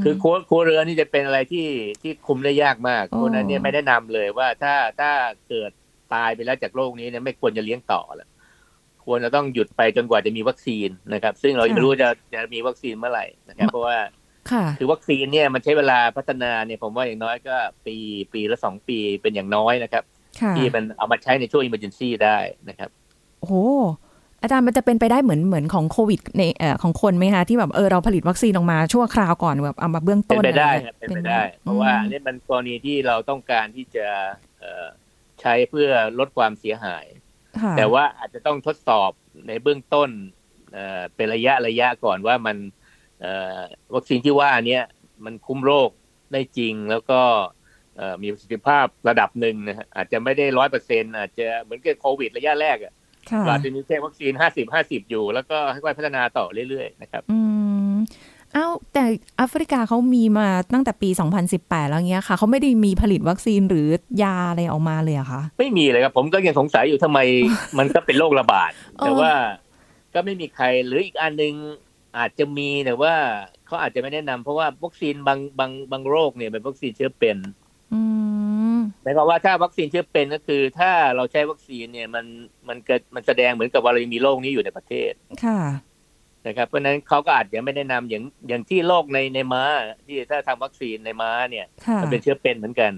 [0.04, 1.68] คือครัวครัวเรือนนี่จะเป็นอะไรที่
[2.02, 5.12] ที่คุมได้ยากมากอ๋อเพราะฉะนั้นเนี่ยไม่แนะนำเลยว่าถ้าถ้า
[5.50, 5.72] เกิด
[6.14, 8.30] ตายไปแล้วจากโรคนี้เนี่ยไม่ควรจะเลี้ยงต่อแล้ว
[9.06, 13.98] ควรจะต้องหยุดไปจนกว่าจะมีวัคซีนนะครับ ซึ่งเรายังไม่รู้จะจะมีวัคซีนเมื่อไหร่นะครับเพราะว่า
[14.52, 17.56] ค่ะคือวัคซีนเนี่ยมันใช้เวลาพัฒนาเนี่ยผมว่าอย่างน้อยก็
[17.86, 17.96] ปี
[18.34, 20.04] ปีละสองปีเป็นอย่างน้อยนะครับ
[20.42, 22.38] ค่ะที่มันเอามาใช้ในช่วง emergency ได้
[22.70, 22.90] นะครับ
[23.40, 23.56] โอ้โห
[24.42, 34.08] อาจารย์มันจะเป็นไปได้เหมือนเหมือนของโควิดในเอ่อของคนไหมคะที่แบบเออเราผลิตวัคซีนออกมาชั่วคราวก่อนแบบเอามาเบื้องเป็นต้นไปได้อะครรับงี้ยเป็นไปได้ เพราะว่าอันนี้มันกรณีที่เราต้องการที่จะ
[34.60, 34.86] เอ่อ
[35.42, 37.06] ใช้เพื่อลดความเสียหาย
[37.62, 39.12] ค่ะแต่ว่าอาจจะต้องทดสอบ
[39.48, 40.10] ในเบื้องต้น
[40.74, 42.58] เอ่อเป็นระยะระยะก่อนว่ามัน
[43.22, 43.60] เอ่อ
[43.96, 44.84] วัคซีนที่ว่าเนี้ย
[45.26, 45.90] มันคุ้มโรค
[46.34, 47.22] ได้จริงแล้วก็
[47.98, 52.99] เอ่อมีประสิทธิภาพระดับหนึ่งนะฮะอาจจะไม่ได้ร้อยเปอร์เซ็นอาจจะเหมือนกับโควิด ระยะแรกอะค่ะ
[53.48, 57.40] เราจะมีแค่วัคซีนห้าสิบห้าสิบอยู่ แล้วก็ค่อยๆพัฒนาต่อเรื่อยๆนะครับ อื
[57.92, 57.94] ม
[58.56, 59.04] อ้าวแต่
[59.38, 61.10] แอฟริกาเขามีมาตั้งแต่ปี
[61.50, 63.88] 2018 แล้วเงี้ยค่ะ เขาไม่ได้มีผลิตวัคซีนหรือ
[64.24, 67.20] ยาอะไรออกมาเลยเหรอะคะไม่มีเลยครับ ผมก็ยังสงสัยอยู่ทำไม
[67.78, 69.34] มันก็เป็นโรคระบาดเออแต่ว่า
[70.14, 71.54] ก็ไม่มีใครหรืออีกอันหนึ่ง
[72.18, 73.14] อาจจะมีแต่ว่า
[73.68, 77.38] เขาอาจจะไม่แนะนำเพราะว่าวัคซีนบางบางบางโรคเนี่ยเป็นวัคซีนเชื้อเป็น
[77.94, 78.02] อื
[78.49, 78.49] ม
[79.04, 82.26] หมายความว่าถ้าวัคซีนเชื้อเป็นก็คือ ถ้าเราใช้วัคซีนเนี่ยมัน
[82.68, 85.12] มันเกิดมันแสดงเหมือนกับว่าเรามีโรคนี้อยู่ในประเทศ
[85.46, 85.60] ค่ะ
[86.48, 89.64] นะครับ เพราะฉะนั้นเขาก็อาจจะไม่แนะนำอย่างอย่างที่โรคในในม้า
[90.06, 92.92] ที่ถ้าทำวัคซีนในม้าเนี่ยค่ะมันเป็นเชื้อเป็นเหมือนกัน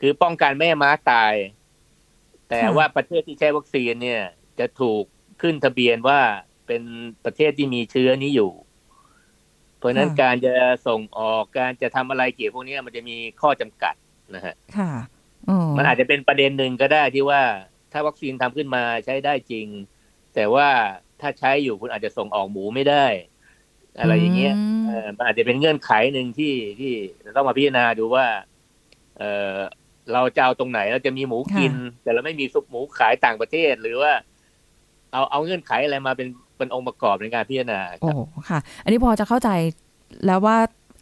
[0.00, 1.34] คือป้องกันไม่ให้ม้าตาย
[2.48, 4.22] แต่ค่ะว่าประเทศที่ใช้วัคซีนเนี่ย
[4.58, 5.04] จะถูก
[5.42, 6.20] ขึ้นทะเบียนว่า
[6.66, 6.82] เป็น
[7.24, 8.50] ประเทศที่มีเชื้อนี้อยู่
[9.78, 10.54] เพราะฉะนั้นการจะ
[10.86, 13.94] ส่งออกการจะทำอะไรเกี่ยวกับพวกนี้มันจะมีข้อจำกัด
[14.34, 15.19] นะฮะค่ะอ๋อ
[15.78, 17.42] มันอาจจะเป็นประเด็นหนึ่งก็ได้ที่ว่า
[17.92, 19.66] ถ้าวัคซีนทำขึ้นมาใช้ได้จริง
[20.34, 20.68] แต่ว่า
[21.20, 23.06] ถ้าใช้อยู่คุณอาจจะส่งออกหมูไม่ได้
[24.00, 26.92] อะไรอย่างเงี้ยมเออมันอาจจะเป็นเงื่อนไขหนึ่งที่ที่
[27.24, 28.26] จะต้องมาพิจารณาดูว่า
[29.18, 29.22] เอ
[29.56, 29.58] อ
[30.12, 31.72] เราจะเอาตรงไหนเราจะมีหมูกิน
[32.02, 34.12] แต่เราไม่มีซุปหมูขายต่างประเทศหรือว่า
[35.12, 38.16] เอาเอาเงื่อนไขอะไรมาเป็นเป็นองค์ประกอบในการพิจารณาคโอ้รับ
[38.50, 39.50] ค่ะ อันนี้พอจะเข้าใจ
[40.26, 40.56] แล้วว่า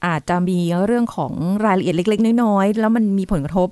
[0.06, 1.32] อาจจะมีเรื่องของ
[1.64, 3.68] รายละเอียดเล็ก ๆ น้อยๆแล้วมันมีผลกระทบ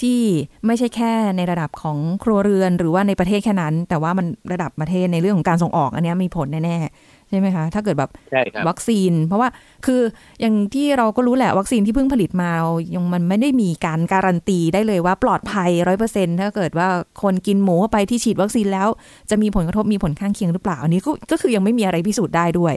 [0.00, 0.20] ที่
[0.66, 9.48] ไม่ใช่แค่ในระดับของครัวเรือนหรือว่าในประเทศแค่นั้น แต่ว่ามันระดับประเทศในเรื่องของการส่งออกอันเนี้ยมีผลแน่ๆใช่ไหมคะ ถ้าเกิดแบบใช่ครับวัคซีน เพราะว่า
[9.86, 10.00] คือ
[10.40, 16.88] อย่างที่เราก็รู้แหละวัคซีนที่เพิ่งผลิตมาเรายังมันไม่ได้มีการการันตีได้เลยว่าปลอดภัยร้อยเปอร์เซ็นถ้าเกิดว่า
[17.22, 18.88] คนกินหมูเข้าไปที่ฉีดวัคซีนแล้ว
[19.30, 22.74] จะมีผลกระทบมีผลข้างเคียงหรือเปล่าอันนี้ก็ก็คือยังไม่มีอะไรพิสูจน์ได้ด้วย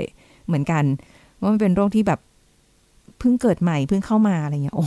[0.47, 0.84] เหมือนกัน
[1.39, 2.19] ว่ามันเป็นโรคที่แบบ
[3.19, 4.86] เพิ่งเกิดใหม่เพิ่งเข้ามาอะไรเงี้ยโอ้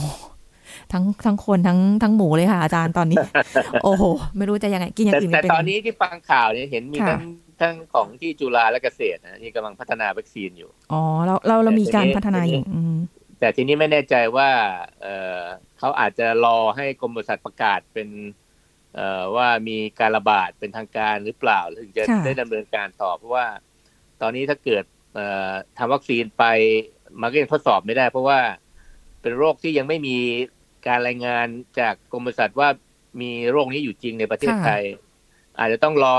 [0.93, 3.17] ทั้งทั้งคนทั้งทั้งหมูเลยค่ะอาจารย์ตอนนี้
[3.83, 4.03] โอ้โห
[4.37, 7.23] ไม่รู้จะยังไงกินอย่างแต่อื่นแต่เป็นตอนนี้ที่ฟังข่าวเนี่ยเห็นมีค่ะทั้ง
[7.61, 12.95] ทั้งของที่จุฬาและเกษตรนะที่กำลังพัฒนาวัคซีนอยู่ อ๋อเราเราเรามีการแต่ทีนี้พัฒนาอยู่อืม
[13.39, 14.49] แต่ทีนี้ไม่แน่ใจว่า
[15.01, 15.41] เอ่อ
[15.79, 18.09] เขาอาจจะรอให้กรมบริษัทประกาศเป็น
[18.95, 23.45] เอ่อว่ามีการระบาดเป็นทางการหรือเปล่าถึงจะค่ะได้ดำเนินการต่อเพราะว่า
[24.21, 24.83] ตอนนี้ถ้าเกิด
[25.15, 26.43] เอ่อทำวัคซีนไป
[27.21, 28.39] มันก็ยังทดสอบไม่ได้ เพราะว่า
[29.21, 30.17] เป็นโรคที่ยังไม่มี
[30.87, 31.47] การรายงาน
[31.79, 32.69] จากกรมบริษัทว่า
[33.21, 34.83] มีโรคนี้อยู่จริงในประเทศไทย
[35.59, 36.15] อาจจะต้องรอ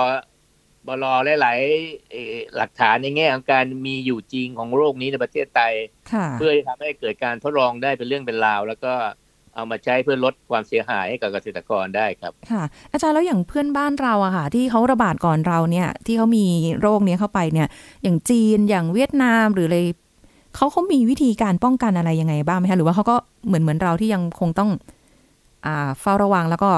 [0.87, 5.75] บรอหลายๆเอ่อหลักฐานในแง่ของการมีอยู่จริงของโรคนี้ในประเทศไทย
[6.13, 8.93] ค่ะเพื่อที่ทำให้เกิดการทดลองได้เป็นเรื่องเป็นราว แล้วก็
[9.55, 16.47] เอามาใช้เพื่อลดความเสียหายให้กับเกษตรกรได้ครับ ค่ะ อาจารย์แล้วอย่างเพื่อนบ้านเราอะค่ะ ที่เขาระบาดก่อนเราเนี่ย ที่เขามี
[16.81, 17.69] โรคเนี้ยเข้าไปเนี่ย
[18.03, 19.79] อย่างจีนอย่างเวียดนามหรืออะไร
[20.55, 24.71] เขาเขามีวิธีการป้องกันอะไรยังไงบ้างไหมคะหรือว่าเขาก็เหมือนเหมือนเราที่ยังคงต้อง
[25.67, 26.71] อ่าเฝ้าระวังแล้วก็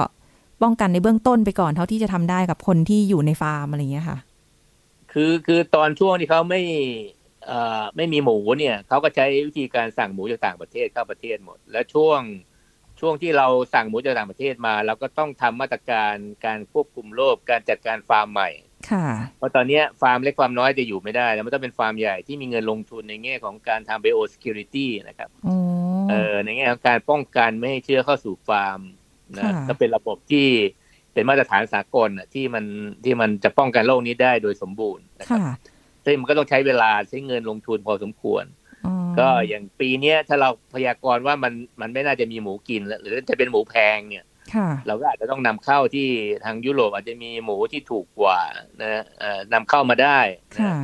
[0.63, 4.17] ป้องกันในเบื้องต้นไปก่อนเท่าที่จะทำได้กับคนที่อยู่ในฟาร์มอะไรอย่างเงี้ยค่ะ
[5.11, 6.61] คือคือตอนช่วงที่เขาไม่
[7.45, 12.19] เอ่อไม่มีหมูเนี่ยเขาก็ใช้วิธีการสั่งหมูจากต่างประเทศเข้าประเทศหมด และช่วง
[12.99, 18.49] ช่วงที่เราสั่งหมูจากต่างประเทศมาเราก็ต้องทำมาตรการการควบคุมโรคการจัดการฟาร์มใหม่
[19.37, 25.55] เพราะตอนเนี้ยฟาร์มเล็กฟาร์มน้อยจะอยู่ไม่ได้ แล้วมันต้องเป็นฟาร์มใหญ่ที่มีเงินลงทุนในแง่ของการทำ bio security นะครับโอ้
[26.09, 28.79] เออในแง่ของการป้องกันไม่ให้เชื้อเข้าสู่ฟาร์ม
[29.37, 30.47] นะค่ะก็เป็นระบบที่
[31.13, 32.65] เป็นมาตรฐานสากลน่ะที่มัน
[33.03, 35.53] ที่มันจะป้องกันโรคนี้ได้โดยสมบูรณ์นะครับค่ะ
[36.05, 38.45] ซึ่งมันก็ต้องใช้เวลาใช้เงินลงทุนพอสมควร
[38.85, 44.32] อ๋อก็อย่างปีเนี้ยถ้าเราพยากรณ์ว่ามันมันไม่น่าจะมีหมูกินแล้วหรือจะเป็นหมูแพงเนี่ยค่ะ
[44.87, 46.07] เราก็อาจจะต้องนำเข้าที่
[46.45, 48.39] ทางยุโรปอาจจะมีหมูที่ถูกกว่า
[48.81, 50.19] นะเอ่อนำเข้ามาได้
[50.55, 50.75] นะค่ะ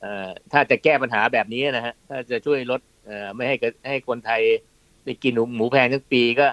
[0.00, 4.42] เอ่อถ้าจะแก้ปัญหาแบบนี้นะฮะถ้าจะช่วยลดเอ่อไม่ให้เกิดให้คนไทย
[5.04, 6.46] ได้กินหมูหมูแพงทั้งปีก็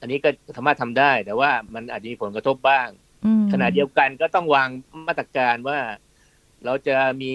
[0.00, 2.88] อันนี้ก็สามารถทำได้ แต่ว่ามันอาจจะมีผลกระทบบ้าง
[3.24, 4.68] อืมขณะเดียวกันก็ต้องวาง
[5.08, 5.78] มาตรการว่า
[6.64, 7.32] เราจะมี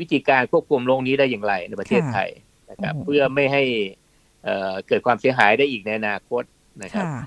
[0.00, 2.28] วิธีการควบคุมโรคนี้ได้อย่างไรในประเทศไทย
[2.70, 3.62] นะครับ เพื่อไม่ให้
[4.44, 6.42] เอ่อเกิดความเสียหายได้อีกในอนาคต
[6.82, 7.24] นะครับค่ะ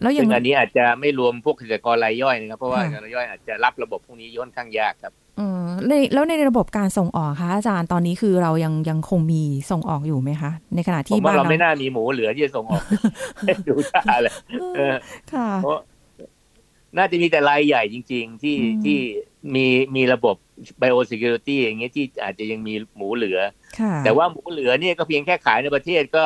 [0.00, 12.82] แล้วอย่าซึ่งงอันนี้อาจจะไม่รวมพวกเกษตรกรรายย่อยนะครับเพราะว่าค่ะเกษตรกรรายย่อยอาจจะรับระบบพวกนี้ย่อนข้างยากครับเออในแล้วในระบบการส่งออกคะอาจารย์ตอนนี้คือเรายังยังคงมีส่งออกอยู่ไหมคะ ในขณะผที่มว่าบ้านเราเราไม่น่ามีหมูเหลือที่จะส่งออก
[13.68, 14.34] ดูท่าเลย
[14.76, 14.94] เออ
[15.32, 15.78] ค่ะเพราะ
[16.98, 18.98] น่าจะมีแต่รายใหญ่จริง ๆ ที่อืมที่
[19.54, 20.36] มีมีระบบ
[20.80, 23.38] biosecurity อย่างเงี้ยที่อาจจะยังมีหมูเหลือ
[23.80, 26.24] ค่ะแต่ว่าหมูเหลือเนี่ยก็เพียงแค่ขายในประเทศก็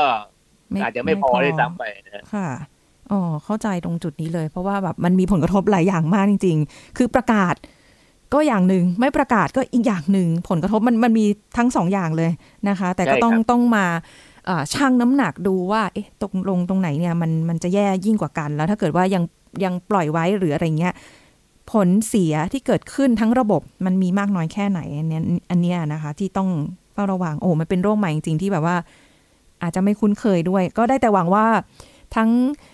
[0.82, 2.48] อาจจะไม่พอได้ซ้ำไปนะค่ะ
[3.10, 7.54] อ๋อเข้าใจตรงจุดนี้เลย เพราะว่าแบบมันมีผลกระทบหลายอย่างมากจริง ๆ คือประกาศ
[8.34, 11.24] ก็อย่างหนึ่งไม่ประกาศก็อีกอย่างหนึ่งผลกระทบมันมันมี
[11.56, 12.30] ทั้งสองอย่างเลย
[12.68, 13.86] นะคะ แต่ก็ต้องต้องมา
[14.46, 19.22] เอ่อชั่งน้ำหนักดูว่าเอ๊ะตรงลงตรงไหนเนี่ยมันมันจะแย่ยิ่งกว่ากัน แล้วถ้าเกิดว่ายัง
[19.64, 20.94] ยังปล่อยไว้หรืออะไรเงี้ย
[21.70, 26.48] ผลเสียที่เกิดขึ้นทั้งระบบมันมีมากน้อยแค่ไหนอันเนี้ยอันเนี้ยนะคะ ที่ต้อง
[26.92, 28.76] เฝ้าระวังโอ้มันเป็นโรคใหม่จริงๆที่แบบว่า
[29.62, 31.46] อาจจะไม่คุ้นเคยด้วย ก็ได้แต่หวังว่า
[32.16, 32.69] ทั้งเอ่อ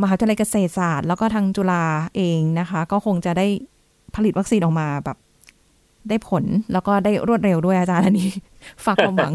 [0.00, 1.84] มหาวิทยาลัยเกษตรศาสตร์ แล้วก็ทางจุฬา
[2.16, 3.46] เองนะคะ ก็คงจะได้
[4.14, 5.16] ผลิตวัคซีนออกมาแบบ
[6.08, 8.30] ได้ผลแล้วก็ได้รวดเร็วด้วยอาจารย์อันนี้
[8.84, 9.32] ฝากความหวัง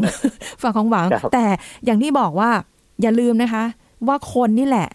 [0.62, 1.46] ฝากความหวังครับแต่
[1.84, 2.50] อย่างที่บอกว่า
[3.02, 3.64] อย่าลืมนะคะ
[4.08, 4.88] ว่าคนนี่แหละ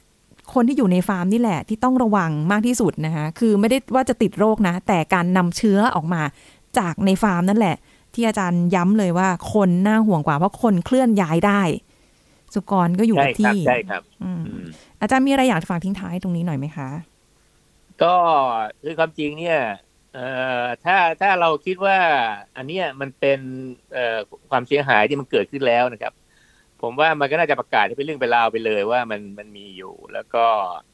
[0.54, 6.22] คนที่อยู่ในฟาร์มนี่แหละ ที่ต้องระวังมากที่สุดนะคะคือไม่ได้ว่าจะติดโรคนะ แต่การนำเชื้อออกมา
[6.78, 7.76] จากในฟาร์มนั่นแหละ
[8.14, 11.62] ที่อาจารย์ย้ำเลยว่าคนน่าห่วงกว่าเพราะคนเคลื่อนย้ายได้
[12.54, 14.66] สุกรก็อยู่ใช่กับครับที่ใช่ครับอืมอืม
[15.02, 16.90] อาจารย์มีอะไรอยากจะฝากทิ้งท้ายตรงนี้หน่อยไหมคะ
[18.04, 18.16] ก็
[18.84, 19.60] คือความจริงเนี่ย
[20.14, 20.28] เอ่
[20.64, 21.98] อถ้าถ้าเราคิดว่า
[22.58, 23.40] อันเนี้ยมันเป็น
[23.94, 24.18] เอ่อ
[24.50, 26.14] ความเสียหายที่มันเกิดขึ้นแล้วนะครับ
[26.82, 30.46] ผมว่ามันก็น่าจะประกาศให้เป็นเรื่องเป็นราวไปเลยว่ามันมันมีอยู่ แล้วก็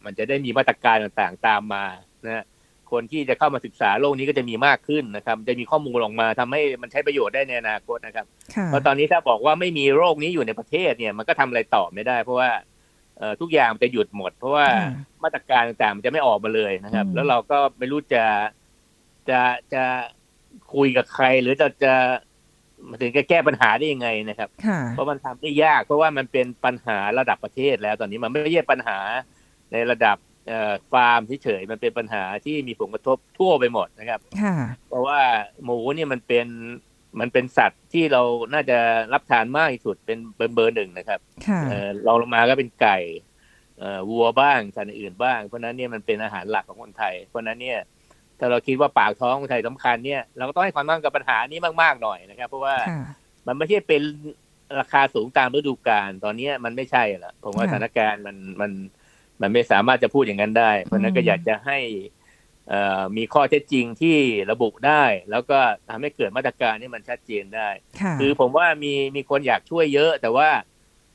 [0.05, 1.85] มันจะได้มีมาตรการต่างๆตามมา
[2.25, 2.45] นะ
[2.91, 8.25] คนที่จะเข้ามาศึกษาโลกนี้ก็จะมีมากขึ้นนะครับ จะมีข้อมูลออกมาทำให้มันใช้ประโยชน์ได้ในอนาคตนะครับ
[8.55, 12.51] ค่ะเพราะตอนนี้ถ้าบอกว่าไม่มีโรคนี้อยู่ในประเทศเนี่ยมันก็ทำอะไรต่อไม่ได้ เพราะว่า
[13.17, 14.91] เอ่อทุกอย่างมันจะหยุดหมด เพราะว่าค่ะ
[15.23, 18.23] มาตรการต่างๆมันจะไม่ออกมาเลยนะครับอืมแล้วเราก็ไม่รู้จะ
[19.29, 19.39] จะ
[19.73, 19.83] จะ
[20.73, 21.93] คุยกับใคร หรือจะจะ
[22.89, 28.97] มาถึงจะแก้ปัญหาได้ยังไงนะครับค่ะเพราะมันทำได้ยาก เพราะว่ามันเป็นปัญหาระดับประเทศแล้วตอนนี้มันไม่ใช่ปัญหา
[29.71, 30.30] ในระดับเอ่อ
[30.91, 34.55] ฟาร์มเฉยๆมันเป็นปัญหาที่มีผลกระทบทั่วไปหมดนะครับค่ะ
[34.89, 35.19] เพราะว่า
[35.63, 36.47] หมูเนี่ยมันเป็น
[37.19, 38.21] มันเป็นสัตว์ที่เรา
[38.53, 38.77] น่าจะ
[39.13, 42.99] รับทานมากที่สุดเป็นเบอร์เบอร์หนึ่งนะครับค่ะเอ่อรองลงมาก็เป็นไก่
[43.77, 47.79] เอ่อวัวบ้างสัตว์อื่นบ้าง เพราะฉะนั้นเนี่ยมันเป็นอาหารหลักของคนไทย เพราะฉะนั้นเนี่ย
[48.39, 53.03] ถ้าเราคิดว่าปากท้องคนไทยสำคัญเนี่ยเราก็ต้องให้ความสำคัญกับปัญหานี้มากๆหน่อยนะครับ เพราะว่าค่ะ
[53.47, 54.01] มันไม่ใช่เป็น
[54.79, 58.71] ราคาสูงตามฤดูกาลตอนนี้มันไม่ใช่ละผมว่าค่ะสถานการณ์มันมันมั
[59.47, 61.79] นไม่สามารถจะพูดอย่างนั้นได้ เพราะฉะนั้นก็อืมอยากจะให้
[62.69, 64.17] เอ่อมีข้อเท็จจริงที่
[64.51, 67.69] ระบุได้ แล้วก็ทำให้เกิดมาตรการที่มันชัดเจนได้
[68.01, 70.49] ค่ะคือผมว่ามีมีคนอยากช่วยเยอะ แต่ว่า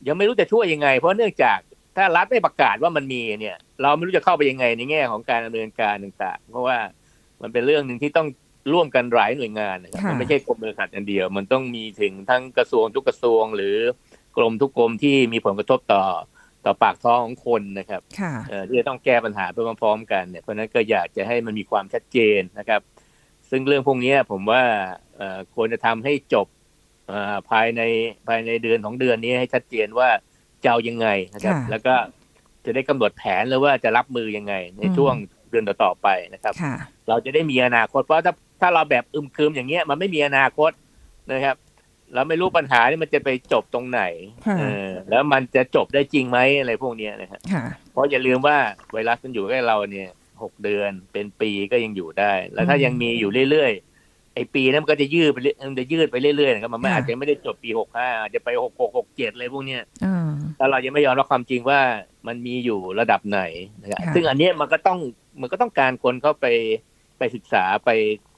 [0.07, 1.59] ยังไม่รู้จะช่วยยังไง เพราะเนื่องจาก
[1.97, 6.79] ถ้ารัฐไม่ประกาศว่ามันมีเนี่ย เราไม่รู้จะเข้าไปยังไงในแง่ของการดำเนินการต่างๆ เพราะว่า
[7.43, 8.29] มันเป็นเรื่องหนึ่งที่ต้อง
[8.73, 13.77] ร่วมกันหลายหน่วยงานนะครับค่ะมันไม่ใช่กรมบริษัทอย่างเดียว มันต้องมีถึงทั้งกระทรวงทุกกระทรวง หรือ
[14.37, 16.05] กรมทุกกรมที่มีผลกระทบต่อ
[16.67, 22.81] ต่อปากท้องของคนนะครับค่ะเอ่อที่จะต้องแก้ปัญหาไปพร้อมๆกันเนี่ยเพราะฉะนั้นก็อยากจะให้มันมีความชัดเจนนะครับ
[23.51, 24.63] ซึ่งเรื่องพวกนี้ผมว่า
[25.17, 26.47] เอ่อควรจะทำให้จบ
[27.09, 27.83] เอ่อภายใน
[28.29, 30.09] ภายในเดือนของเดือนนี้ให้ชัดเจนว่า
[30.63, 31.95] จะเอายังไงนะครับค่ะแล้วก็
[32.65, 35.15] จะได้กำหนดแผนเลยว่าจะรับมือยังไง ในอืมช่วง
[35.51, 36.75] เดือนต่อๆไปนะครับค่ะ
[37.09, 40.71] เราจะได้มีอนาคตเพราะถ้าถ้าเราแบบอึมครึมอย่างเงี้ยมันไม่มีอนาคต
[41.33, 41.57] นะครับ
[42.15, 44.03] เราไม่รู้ปัญหานี่มันจะไปจบตรงไหน
[44.47, 48.57] ค่ะเออแล้วมันจะจบได้จริงไหมอะไรพวกเนี้ยนะครับค่ะเพราะอย่าลืมว่า
[48.93, 50.09] ไวรัสมันอยู่ใกล้เราเนี่ย
[50.43, 61.81] หกเดือนเป็นปีก็ยังอยู่ได้ แล้วถ้าอืมยังมีอยู่เรื่อยๆไอ้ปีนั้นมันก็จะยืดไปเรื่อยมันจะยืดไปเรื่อยๆนะครับมันไม่ค่ะอาจจะไม่ได้จบปีหกห้าอาจจะไปหกหกหกเจ็ดเลยพวกเนี้ยอ่าถ้าเรายังไม่ยอมรับความจริงว่า
[62.27, 63.41] มันมีอยู่ระดับไหน
[63.83, 64.99] นะครับค่ะซึ่งอันเนี้ยมันก็ต้อง
[65.41, 66.47] มันก็ต้องการคนเข้าไป
[67.19, 67.91] ไปศึกษาไป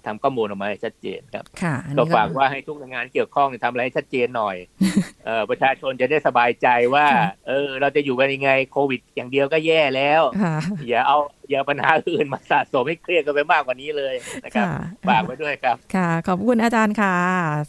[0.08, 4.56] ทำข้อมูลออกมาให้ชัดเจนครับค่ะอันก็นี้ฝากว่าให้ทุกหน่วยงานที่เกี่ยวข้องเนี่ยทำอะไรให้ชัดเจนหน่อย
[5.26, 10.56] เออประชาชนจะได้สบายใจว่าค่ะเออ เราจะอยู่กันยังไงโควิด อย่างเดียวก็แย่แล้วค่ะ
[10.88, 11.18] อย่าเอา
[11.50, 17.16] อย่าเอาปัญหาอื่นมาสะสมให้เครียดกันไปมากกว่านี้เลยนะครับค่ะฝากไว้ด้วยครับค่ะ ขอบคุณอาจารย์ค่ะ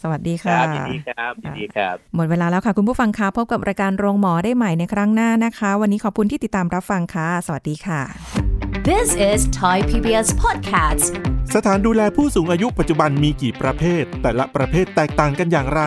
[0.02, 8.49] สวัสดีคค่ะรับยินดีครับยินดีครับ หมดเวลาแล้วค่ะ คุณผู้ฟังคะพบกับรายการโรงหมอได้ใหม่ในครั้งหน้านะคะ วันนี้ขอบคุณที่ติดตามรับฟังค่ะ สวัสดีค่ะ
[8.95, 11.12] This is Thai PBS Podcast
[11.56, 15.82] สถานดูแลผู้สูงอายุปัจจุบันมีกี่ประเภท แต่ละประเภทแตกต่างกันอย่างไร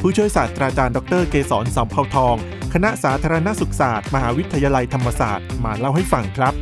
[0.00, 2.36] ผู้ช่วยศาสตราจารย์ดรเกษรสัมเภาทอง
[2.74, 6.54] คณะสาธารณสุขศาสตร์ มหาวิทยาลัยธรรมศาสตร์มาเล่าให้ฟังครับ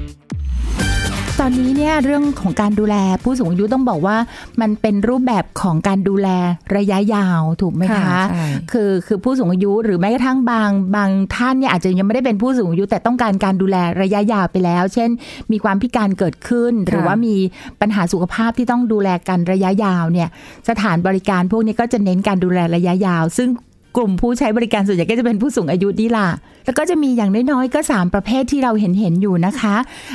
[1.41, 4.17] ตอนนี้เนี่ยเรื่องของการดูแลผู้สูงอายุต้องบอกว่า
[4.61, 6.29] มันเป็นรูปแบบของการดูแล
[6.77, 15.11] ระยะยาวถูกไหมคะใช่คือคือผู้สูงอายุหรือแม้กระทั่งบางบางท่านเนี่ยอาจจะยังไม่ได้เป็นผู้สูงอายุแต่ต้องการการดูแลระยะยาวไปแล้ว เช่น
[15.53, 17.37] มีความพิการเกิดขึ้น หรือว่ามี
[17.81, 20.29] ปัญหาสุขภาพที่ต้องดูแลกันระยะยาวเนี่ย
[20.69, 23.49] สถานบริการพวกนี้ก็จะเน้นการดูแลระยะยาว ซึ่ง
[23.97, 26.29] กลุ่มผู้ใช้บริการส่วนใหญ่ก็จะเป็นผู้สูงอายุนี่ล่ะ
[26.65, 29.75] แล้วก็จะมีอย่างน้อยๆก็ 3 ประเภทที่เราเห็นเห็นๆอยู่นะคะ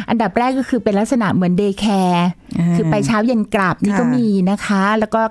[0.09, 2.27] อันดับแรกก็คือเป็นลักษณะเหมือน day care
[2.75, 5.21] คือไปเช้าเย็นกลับนี่ค่ะก็มีนะคะ แล้วก็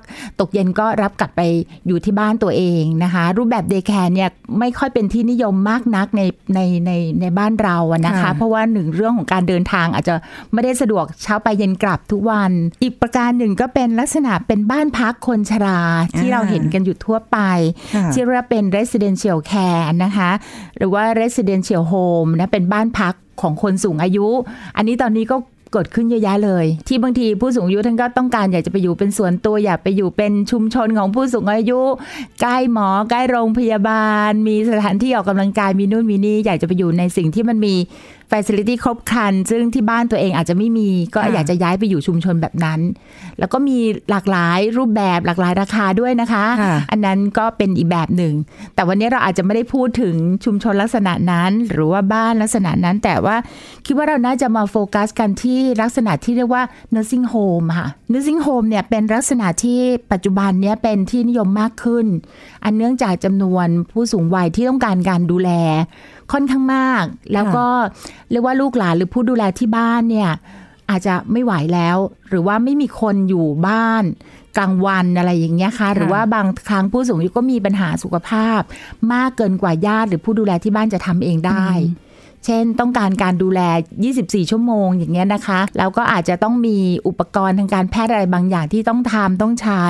[0.40, 1.40] ตกเย็นก็รับกลับไป
[1.86, 6.22] อยู่ที่บ้านตัวเองนะคะ รูปแบบ day care เนี่ยไม่ค่อยเป็นที่นิยมมากนักใน
[6.54, 10.14] ในในในบ้านเราอะนะคะค่ะเพราะว่าหนึ่งเรื่องของการเดินทางอาจจะ
[10.52, 12.50] ไม่ได้สะดวกเช้าไปเย็นกลับทุกวัน
[12.82, 15.80] อีกประการหนึ่งก็เป็นลักษณะเป็นบ้านพักคนชรา
[16.18, 17.38] ที่เราเห็นกันอยู่ทั่วไป
[17.94, 20.30] ค่ะที่เรียกว่าเป็น residential care นะคะ
[20.78, 24.26] หรือว่า residential home นะเป็นบ้านพักของคนสูงอายุ
[24.76, 25.36] อันนี้ตอนนี้ก็
[25.72, 31.80] เกิดขึ้นเยอะแยะเลย ที่บางทีผู้สูงอายุท่านก็ต้องการอยากจะไปอยู่เป็นส่วนตัวอยากไปอยู่เป็นชุมชนของผู้สูงอายุ
[32.40, 37.74] ใกล้หมอใกล้โรงพยาบาล มีสถานที่ออกกำลังกายมีนู่นมีนี่อยากจะไปอยู่ในสิ่งที่มันมี
[38.30, 42.80] ฟ c i l i t y ครบครัน ซึ่งที่บ้านตัวเองอาจจะไม่มี ก็ค่ะอยากจะย้ายไปอยู่ชุมชนแบบนั้น
[43.38, 43.78] แล้วก็มี
[44.10, 48.34] หลากหลายรูปแบบหลากหลายราคาด้วยนะคะค่ะอันนั้นก็เป็นอีกแบบหนึ่ง
[48.74, 50.14] แต่วันนี้เราอาจจะไม่ได้พูดถึง
[50.44, 53.36] ชุมชนลักษณะนั้น หรือว่าบ้านลักษณะนั้น แต่ว่า
[53.86, 56.62] คิดว่าเราน่าจะมาโฟกัสกันที่ลักษณะที่เรียกว่า
[56.94, 59.80] nursing home ค่ะ nursing home เนี่ยเป็นลักษณะที่
[60.12, 62.06] ปัจจุบันเนี้ยเป็นที่นิยมมากขึ้น
[62.64, 65.50] อันเนื่องจากจำนวนผู้สูงวัยที่ต้องการการดูแล
[66.32, 67.66] ค่อนข้างมาก แล้วก็
[68.30, 70.30] เรียกว่าลูกหลานหรือผู้ดูแลที่บ้านเนี่ย
[70.90, 71.96] อาจจะไม่ไหวแล้ว
[72.28, 74.04] หรือว่าไม่มีคนอยู่บ้าน
[74.58, 78.60] กลางวันอะไรอย่างเงี้ยค่ะ หรือว่าบางครั้งผู้สูงอายุก็มีปัญหาสุขภาพ
[79.12, 81.66] มากเกินกว่าญาติหรือผู้ดูแลที่บ้านจะทำเองได้
[82.46, 83.60] เช่น ต้องการการดูแล
[84.06, 89.86] 24 ชั่วโมงอย่างเงี้ยนะคะแล้วก็อาจจะต้องมีอุปกรณ์ทางการแพทย์อะไรบางอย่างที่ต้องทำต้องใช้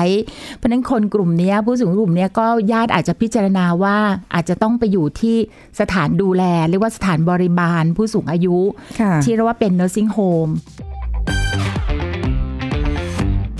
[0.57, 3.97] เพราะฉะนั้นคนกลุ่มเนี้ยผู้สูงอายุกลุ่มเนี้ยก็ญาติอาจจะพิจารณาว่า
[4.33, 5.37] อาจจะต้องไปอยู่ที่
[5.79, 8.57] สถานดูแลเรียกว่าสถานบริบาลผู้สูงอายุ
[8.99, 10.51] ค่ะที่เรียกว่าเป็น nursing home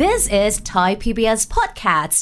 [0.01, 2.21] This is Thai PBS Podcast